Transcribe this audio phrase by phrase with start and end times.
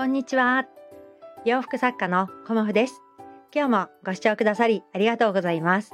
[0.00, 0.64] こんにちは。
[1.44, 3.02] 洋服作家のコモフです。
[3.54, 5.92] 今日もご視聴くださりありがとうございます。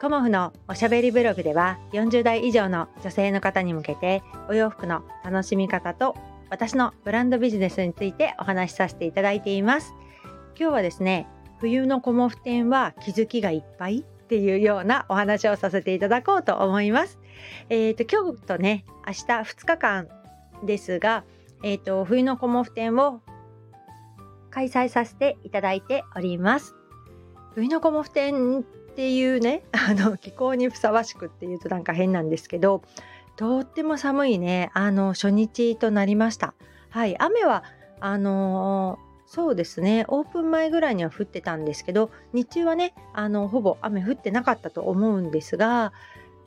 [0.00, 6.14] コモフのおしゃべりブログでは40代以上の女性の方に向けてお洋服の楽しみ方と
[6.50, 9.92] 私のブランドビジネスについてお話しさせていただいています。
[10.56, 11.26] 今日はですね、
[11.58, 17.18] 冬のコモフ展は気づきがいっぱいっていうようなお話をさせていただこうと思います。
[17.70, 20.08] えっ、ー、と今日とね、明日2日間
[20.64, 21.24] ですが、
[21.64, 23.20] えっ、ー、と冬のコモフ展を
[24.52, 26.76] 開催させていただいております。
[27.54, 32.82] 冬のコモフ展っていうね、 あの気候にふさわしくっていうとなんか変なんですけど、
[33.36, 36.54] とっても寒いね、あの初日となりました。
[36.90, 37.64] はい、雨は
[38.00, 45.94] あのそうですねオープン前ぐらいには降ってたんですけど日中はねあのほぼ雨降ってなかったと思うんですが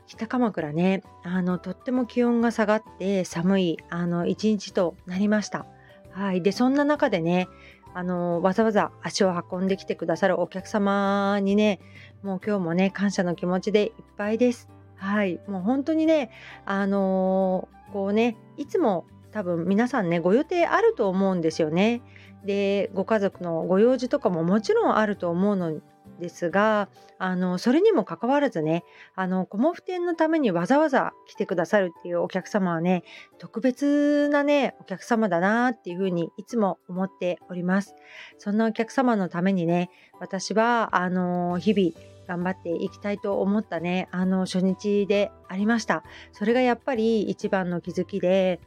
[0.06, 5.66] 北鎌倉ねあのとっても気温が下がって寒いあの一日となりました。
[6.12, 7.48] はい、でそんな中でね
[7.96, 11.80] あのわざわざ足を運んできてくださるお客様にね
[12.24, 14.68] もう今日もね感謝の気持ちでいっぱいです。
[14.98, 16.30] はいもう本当にね
[16.66, 22.02] あのー、こうねいつも多分皆さんねご予定あると思うんですよね。
[22.44, 25.80] でご家族のご用事とかももちろんあると思うの
[26.20, 28.84] ですがあのそれにもかかわらずね
[29.16, 33.04] あのコモフ展のためにわざわざ来てくださるっていうお客様はね
[33.38, 37.96] 特別なねお客様だなっていうふうにいつも思っております。
[38.38, 46.04] そんなお客様のためにね私はあの日々頑張っていきたいと思ったねあの初日でありました。
[46.32, 48.60] それがやっぱり一番の気づきで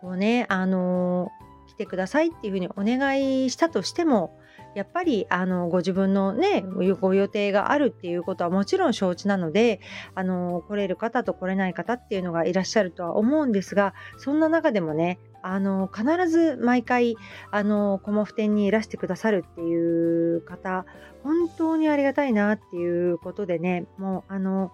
[0.00, 1.30] こうねあの
[1.68, 4.38] 来てくださいっていうふうにお願いしたとしても
[4.74, 6.62] やっぱりあのご自分のね
[7.00, 9.80] ご予定があるっていうことはもちろん承知なので
[10.14, 17.16] あの来れる方と来れない方っていうのがいらっしゃるとは思うんですがそんな中でもねあの必ず毎回
[17.50, 20.84] あのコモフ展にいらしてくださるっていう方
[21.22, 24.72] 本当にありがたいなっていうことでねもうあの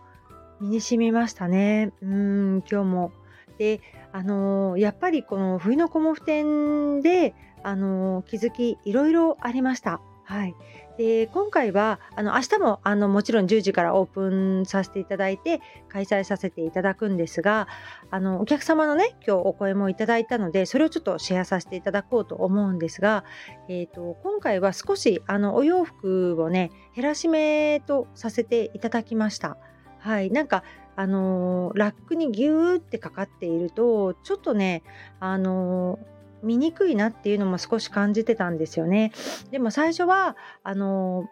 [0.60, 3.12] 身に染みましたねうん今日も。
[3.59, 3.81] で
[4.12, 7.34] あの、やっぱりこの冬のコモフ展で、
[7.65, 10.00] あのー、気づきいろいろありました。
[10.25, 10.55] はい、
[10.97, 14.31] で今回はあの明日もあのもちろん10時からオープ
[14.62, 17.67] ンさせていただいて開催させていただくんですが
[18.11, 23.25] あのお客様のね今日お声もいただいたのでそれをちょっとシェアさせていただこうと思うんですが、
[23.69, 29.56] えーと、今回は少しあのお洋服をね減らし目とさせていただきました。
[29.99, 30.65] はい、なんか
[30.97, 34.83] あのラックにギューってかかっているとちょっとね
[35.21, 35.99] あの
[36.42, 39.12] 見にくいなっていうのも少し感じてたんですよね。
[39.50, 41.28] でも最初はあの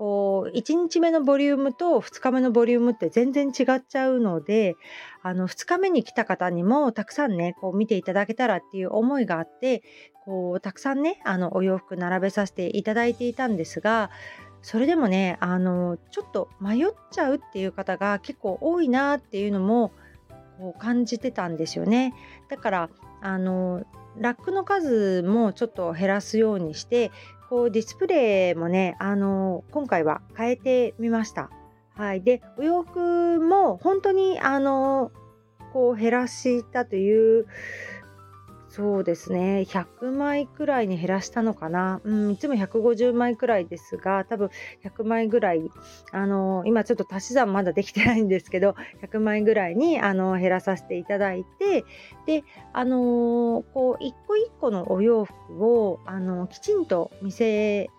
[0.00, 4.76] こう1日目のボリュームと2日目のボリュームって全然違っちゃうので
[5.22, 9.82] あの2日目に来た方にもたくさんねこう見ていただけたらっていう思いがあって
[10.24, 14.10] こうたくさんねあのお洋服並べさせていただいていたんですが
[14.62, 19.92] それでもねあのちょっと迷っちゃうっていう方が結構多いなっていうのも
[20.58, 22.14] こう感じてたんですよね。
[22.48, 22.90] だから
[23.20, 23.84] あの
[24.16, 27.10] ラックの数もちょっと減らすようにして
[27.48, 31.50] こうディスプレイもねあの今回は変えてみました。
[31.94, 35.10] はい、でお洋服も本当にあの
[35.72, 37.46] こう減らしたという
[38.70, 39.66] そうですね。
[39.68, 44.50] 100枚くらいに減らしたのかな、うん、いつも150枚くらいですが多分
[44.84, 45.70] 100枚ぐらい
[46.12, 51.84] あの今ちょっと足し算まだできてないんですけど 100枚ぐらいにあの減らさせていただいて
[52.26, 57.90] であのこう一個一個のお洋服をあのきちんと見せ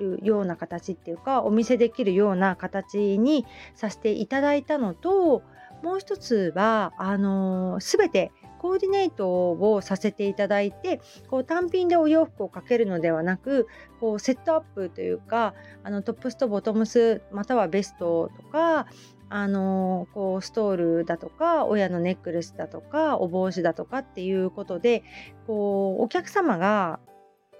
[0.00, 3.46] るような形っていうかお見せできるような形に
[3.76, 5.42] させていただいたのと
[5.84, 13.66] もう一つはあの全てコーディネートをさせていただいてこう単品でお洋服をかけるのではなく
[14.00, 18.86] こうセットアップというかあのトップスとボトムスまたはベストとか
[19.28, 25.02] あのこうストールだとか親のネックレスだとかお帽子だとかっていうことで
[25.48, 27.00] こうお客様が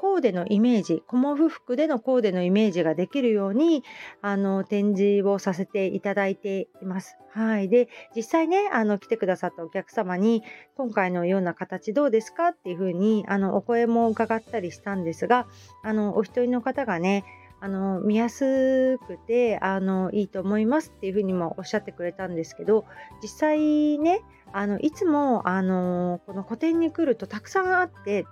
[0.03, 3.85] コーデのイメージコモフ服でのコーデのイメージができるように
[4.21, 7.17] あの展示をさせていただいています。
[7.31, 10.43] はい、で実際ねあの来てくださったお客様に
[10.77, 15.47] 今回のような形どうですかっていうふうにあのお声も伺ったりしたんですが
[15.85, 17.25] あのお一人の方がね
[17.61, 22.87] あの見やすくてあのいいと思いますっていうふうにもおっしゃってくれたんですけど
[23.23, 24.23] 実際ね
[24.53, 28.27] あのいつもあのこの個展に来るとたくさんあって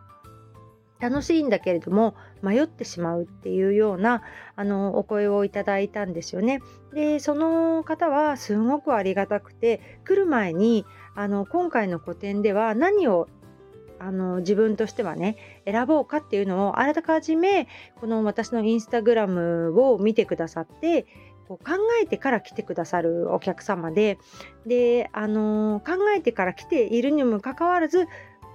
[1.01, 4.23] 楽しいんだけれども迷ってしまうっていうような
[4.57, 6.61] あのお声をいただいたんですよね。
[6.93, 13.29] でその方はすごくありがたくて来る前にあの今回の個展では何を
[13.99, 15.37] あの自分としてはね
[15.67, 17.69] 選ぼうかっていうのをあらかじめ
[18.01, 21.07] この私のインスタグラムを見てくださって
[21.47, 24.19] こう考えてから来てくださるお客様で
[24.67, 28.07] で、あの考えてから来ているにもかかわらず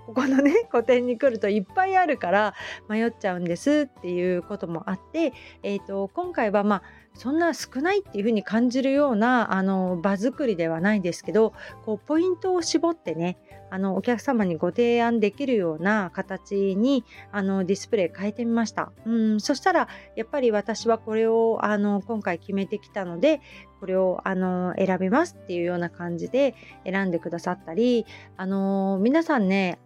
[0.05, 2.53] ここのね個展に来るといっぱいあるから
[2.89, 6.83] 迷っちゃうんですっていうこともあって、えーと、今回はまあ
[7.15, 11.53] そんな少ないっていう風に感じるようなあの場作りではないですけど
[11.85, 13.37] こうポイントを絞ってね
[13.71, 18.91] あのお客様にご提案できるような形にあのディスプレイ変えてみました。
[19.05, 23.41] うんそしたらやっぱり私はこれをあの今回決めてきたので
[23.79, 26.53] これをあの選びますっていうような感じで
[26.85, 28.05] 選んでくださったり
[28.37, 29.79] あの皆さんね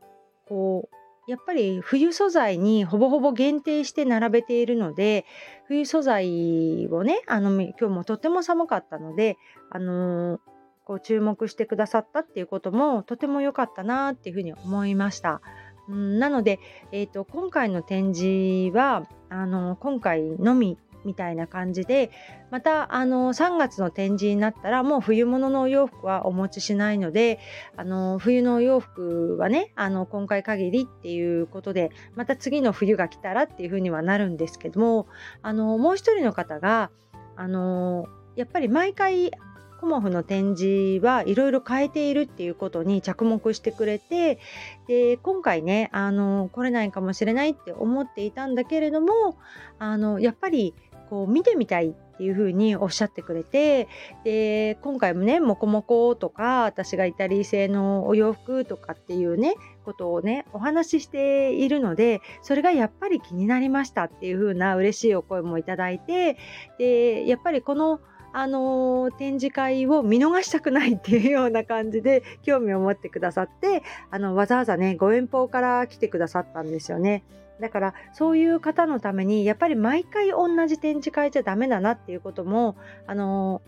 [0.50, 0.96] こう
[1.30, 5.25] やっぱり冬素材にほぼほぼ限定して並べているので
[5.68, 9.38] 冬素材をねあの今日もとても寒かったので
[9.69, 10.40] あのー、
[10.86, 15.42] こう注目してくださったっていうこともとても良かったなっていうふうに思いました。
[15.88, 16.60] うん、なので、
[16.92, 22.12] えーと今回の展示はあの今回のみみたいな感じで
[22.51, 27.40] またあの3月の展示になったらもう冬物のお洋服はお持ちしないので
[27.78, 35.07] あの冬のお洋服はねあの今回限りっていうことでまた次の冬が来たらっていうふうにはなるんですけども
[35.42, 36.92] あのもう一人の方が
[37.36, 39.31] あのやっぱり毎回
[39.80, 44.40] コモフの展示はいろいろ変えているっていうことに着目してくれて
[44.88, 49.38] で今回ねあの来れないかもしれないって思っていたんだけれども
[49.80, 50.74] あのやっぱり
[51.09, 53.88] こう見てみたいっていう風におっしゃってくれて
[54.25, 66.38] で今回もねモコモコとか私がイタリー製のお洋服とかっていうねことをねお話ししているのでそれがやっぱり気になりましたっていう風な嬉しいお声もいただいて
[66.77, 68.01] でやっぱりこの
[68.33, 77.23] あのー、展示会を見逃したくないっていうような感じで 興味を持ってくださってあのわざわざねご遠方から来てくださったんですよね。
[77.59, 83.61] だからそういう方のためにやっぱり毎回同じ展示会じゃダメだなっていうこともあの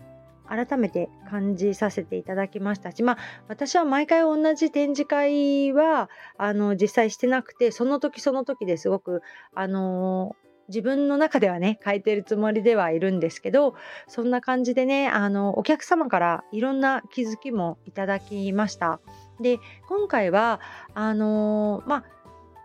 [0.48, 3.18] 改めて感じさせていただきましたしまあ
[3.48, 9.22] 私は毎回同じ展示会はあの実際してなくてその時その時ですごく
[9.54, 10.36] あの
[10.68, 13.74] 自分の中ではね変えてるつもりではいるんですけど
[14.08, 19.00] そんな感じでねあのお客様からいろんな気づきもいただきました。
[19.40, 20.60] で今回は
[20.94, 22.04] あのまあ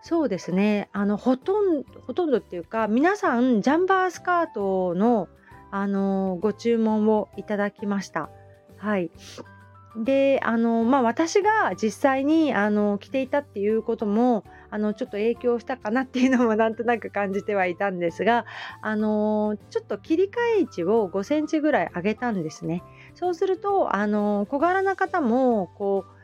[0.03, 5.27] そうですねあのほとんどほとんどっていうか皆さんジャンバースカートの
[5.69, 8.29] あのご注文をいただきました。
[8.77, 9.11] はい
[9.97, 18.45] であのまあ私が実際にあの着ていたっていうこともあのちょっと影響したかなっていうのもなんとなく感じてはいたんですが
[18.81, 22.83] あのちょっと切り替え位置を5センチぐらい上げたんですね。
[23.15, 26.17] そうするとあの小柄な方もこう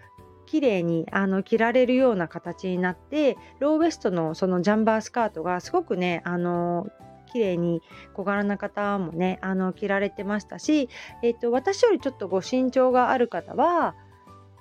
[0.46, 6.88] 綺麗にあの着られるような形になってローウエストのそのジャンバースカートがすごくねあの
[7.32, 7.82] 綺麗に
[8.14, 10.90] 小柄な方もねあの着られてましたし、
[11.24, 13.96] えーと、私よりちょっとご身長がある方は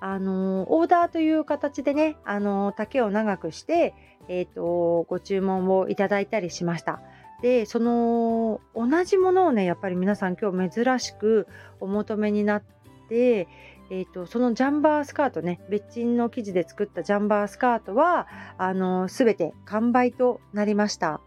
[0.04, 3.94] あのオーダーという形でねあの丈を長くして、
[4.28, 7.00] えーとご注文をいただいたりしました。
[7.40, 11.46] でその同じものをねやっぱり皆さん今日珍しく
[11.80, 12.62] お求めになっ
[13.08, 13.48] て
[13.90, 18.26] えーと、そのジャンバースカートね別鎮の生地で作ったジャンバースカートは
[18.56, 21.20] あの全て完売となりました。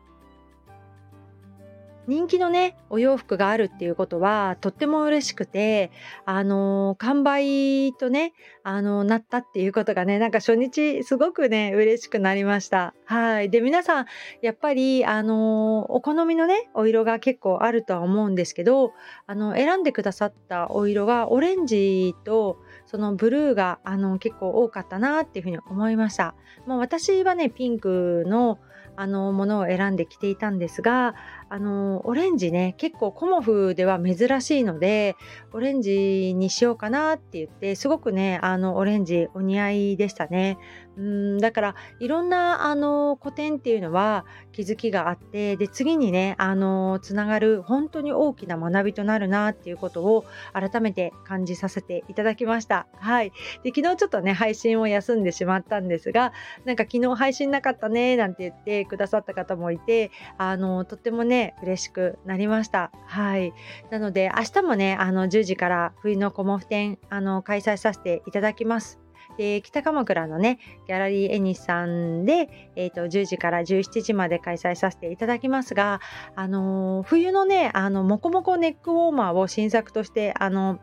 [2.08, 5.92] 人気のねお洋服があるっていうことはとっても嬉しくて
[6.26, 8.34] あの完売とね
[8.64, 14.06] あのなったっていうことがねなんか初日すごくね嬉しくなりましたはいで皆さん
[14.42, 18.94] やっぱりあのお好みのねお色が結構あるとは思うんですけど
[19.28, 26.36] あの選んでくださったお色がオレンジとそのブルーがあの結構多かったなっていうふうに思いました。
[26.66, 28.60] まあ、私はねピンクの
[28.98, 31.16] あのものを選んできていたんですが
[31.50, 35.16] あのオレンジね結構コモフでは珍しいので
[35.54, 40.58] オレンジにしようかなって言ってすごくねあのオレンジお似合いでしたね。
[40.98, 52.88] うんだからいろんなあの古典っていうのは気づきがあってで次にねあのつながる本当に大きな学びとなるなっていうことを改めて感じさせていただきました。
[52.98, 53.32] はい、
[53.64, 56.32] で昨日ちょっとね配信を休んでしまったんですが
[56.64, 62.92] なんか昨日配信なかったねなんて言ってくださった方もいてあのとってもね嬉しくなりました。
[63.06, 63.54] はい
[63.90, 69.00] なので明日もねあの10時から冬のコモフ展あの開催させていただきます。
[69.38, 76.00] で北鎌倉のねギャラリーエニスさんで、えーと、10時から17時まで開催させていただきますが、
[76.36, 80.80] あのー、冬のねあのモコモコネックウォーマーを新作としてあの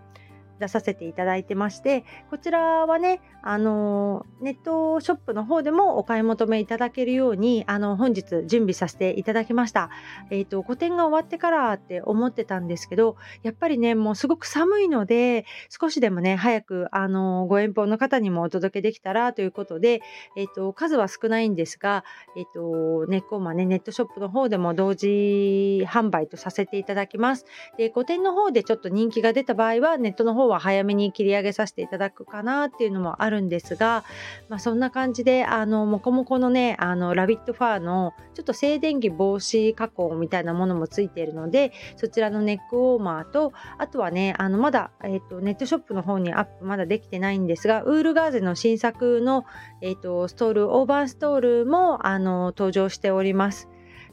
[0.62, 9.90] 出させていただいてましてこちらはねあのネットショップの方でもお買い求めいただけるようにあの本日準備させていただきました。
[10.30, 20.02] えっ、ー、と個展が終わってからって思ってたんですけどやっぱりねもうすごく寒いので少しでもね早くあのご遠方の方にもお届けできたらということで、
[20.36, 22.04] えっ、ー、と数は少ないんですが、
[22.36, 27.44] えっ、ー、とネッコーマねネットショップの方でも同時販売とさせていただきます。
[27.76, 34.04] で個展の方でちょっと人気が出た場合はネットの方は早めに切り上げさせていただくかなっていうのもあるんですが、
[34.48, 49.44] まあ、そんな感じであのもこもこのねあのラビットファーのちょっと静電気防止加工みたいなものもついているのでそちらのネックウォーマーとあとはねあのまだ、えーと、ネットショップの方にアップまだできてないんですがウールガーゼの新作の、
[49.80, 53.68] えーと、ストールオーバーストールもあの登場しております。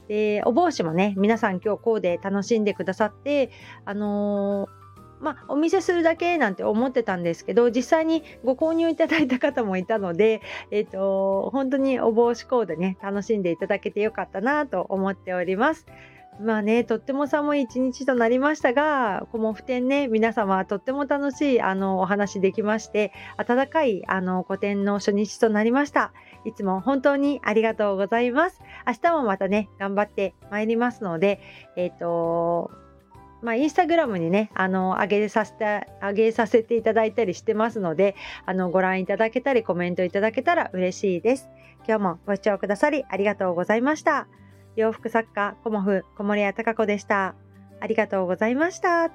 [0.08, 3.51] でお帽子もね皆さん今日コーデ楽しんでくださって
[3.86, 4.78] あのー
[5.20, 15.86] まあ、お見せするだけなんて思ってたんですけど実際にご購入いただいた方もいたので、 えーと、本当にお帽子コーデね楽しんでいただけてよかったなと思っております。
[16.42, 26.14] まあね、とっても寒い一日となりましたが、この普天ね、皆様とっても楽しいあのお話できまして、温かいあの個展の初日となりました。
[26.46, 28.62] いつも本当にありがとうございます。
[28.88, 31.42] 明日もまたね、頑張ってまいりますので、
[31.76, 32.72] えっ、ー、と
[33.41, 38.15] まあ、インスタグラムにね、あの、上げさせて、上げさせていただいたりしてますので、
[38.46, 41.50] あの、ご覧いただけたり、コメントいただけたら嬉しいです。
[41.88, 44.27] 今日もご視聴くださりありがとうございました。
[44.75, 47.36] 洋服作家、コモフ、小森屋隆子でした。
[47.79, 49.12] ありがとうございました。